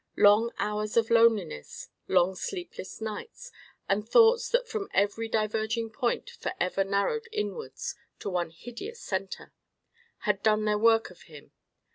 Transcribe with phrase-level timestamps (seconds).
[0.17, 3.51] Long hours of loneliness, long sleepless nights,
[3.87, 9.53] and thoughts that from every diverging point for ever narrowed inwards to one hideous centre,
[10.21, 11.51] had done their work of him.